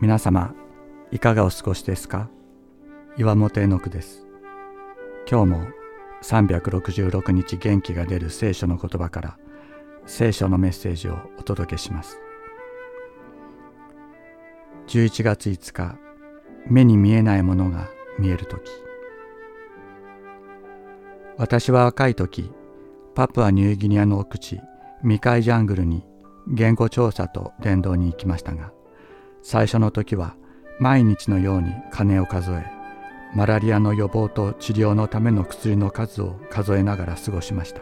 [0.00, 0.54] 皆様
[1.10, 2.28] いかがお過ごしですか？
[3.16, 4.26] 岩本絵の句です。
[5.30, 5.66] 今日も
[6.22, 9.38] 366日元気が出る聖書の言葉から
[10.04, 12.20] 聖書のメッセージをお届けします。
[14.88, 15.96] 11月5日
[16.66, 17.88] 目に見えないものが
[18.18, 18.70] 見える時。
[21.38, 22.50] 私は若い時
[23.14, 24.60] パプアニューギニアの奥地
[25.02, 26.04] ミカイジャングルに
[26.48, 28.72] 言語調査と伝道に行きましたが
[29.42, 30.36] 最初の時は
[30.78, 32.64] 毎日のように金を数え
[33.34, 37.80] マラリアの予防と治療のための薬の数を数えながら過ごしました。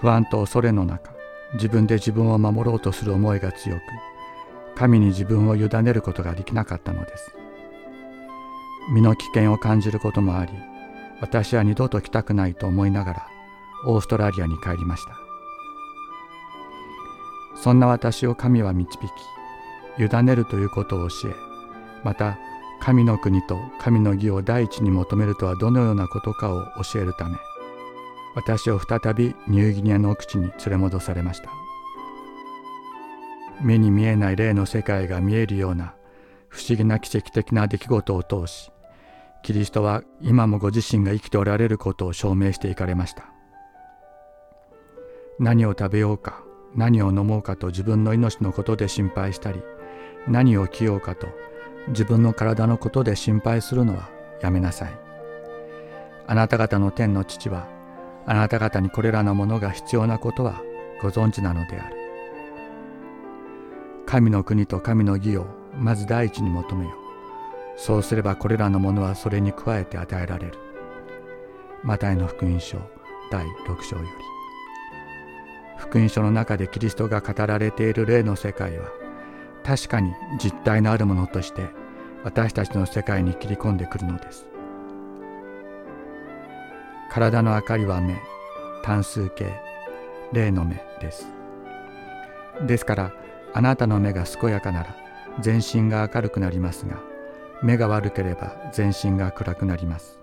[0.00, 1.12] 不安と恐れの中
[1.54, 3.80] 自分で自分を守ろうとする思いが強く
[4.74, 7.34] 神に自分を委ねることができなかったのです。
[8.92, 10.52] 身の危険を感じることもあり
[11.20, 13.26] 私は二度と来たくないと思いながら
[13.86, 15.23] オーストラリアに帰りました。
[17.64, 19.00] そんな私を神は導き
[19.98, 21.34] 委ねるということを教え
[22.04, 22.36] また
[22.78, 27.38] 神の国と神の義を第一に求めるとはどのようなことかを教えるため
[28.34, 31.48] 私を再びニューギニアの奥地に連れ戻されました。
[33.62, 35.94] 目に見えない霊の世界が見えるような
[36.48, 38.72] 不思議な奇跡的な出来事を通し
[39.42, 43.24] キリストは今もご自身が生きておられることを証明していかれました。
[45.38, 46.42] 何を食べようか
[46.74, 49.62] 何を飲もうかと自分の命のことで心配したり
[50.26, 51.28] 何を着ようかと
[51.88, 54.08] 自分の体のことで心配するのは
[54.40, 54.98] やめなさい。
[56.26, 57.68] あなた方の天の父は
[58.26, 60.62] あなた方にこれらのものが必要なことは
[61.02, 61.96] ご存知なのである。
[64.06, 66.92] 神の国と神の義をまず第一に求めよ
[67.76, 70.58] そうすればこれらのものはそれに加えて与えられる。
[71.82, 72.78] マタイの福音書
[73.30, 74.33] 第6章より。
[75.84, 78.88] 福音書の中でキリストが語られている霊の世界は
[79.62, 81.68] 確かに実体のあるものとして
[82.24, 84.46] 私たちの世界に切り込んでくるのです。
[87.10, 88.16] 体の明かりは目
[88.82, 89.46] 単数形
[90.32, 91.26] 霊の目です。
[92.66, 93.12] ですから
[93.52, 94.96] あなたの目が健やかなら
[95.40, 96.96] 全身が明るくなりますが
[97.62, 100.18] 目が悪ければ全身が暗くなります。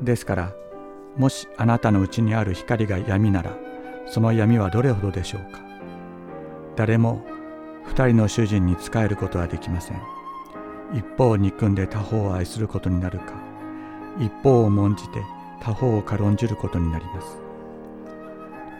[0.00, 0.54] ですから
[1.16, 3.56] もしあなたのうちにある光が闇なら
[4.10, 5.60] その闇はどれほどでしょうか？
[6.76, 7.22] 誰も
[7.84, 10.02] 二人の主人に仕えることはできません。
[10.94, 13.34] 一方を憎んで他方を愛することになるか
[14.18, 15.22] 一方を重んじて
[15.60, 17.38] 他方を軽んじることになります。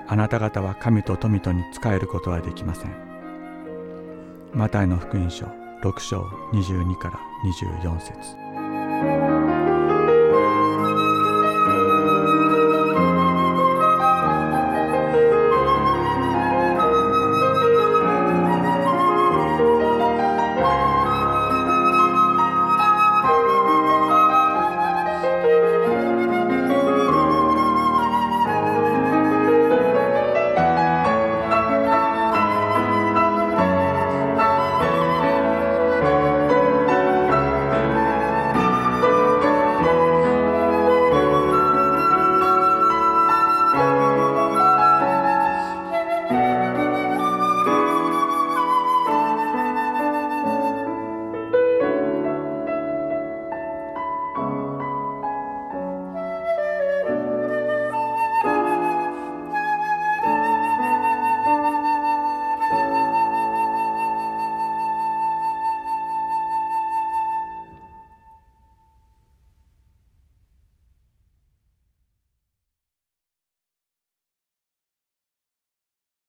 [0.07, 2.93] あなた方は神と富とに仕えることはできません。
[4.55, 5.45] マタイの福音書
[5.83, 6.23] 6章
[6.53, 9.48] 22から24節。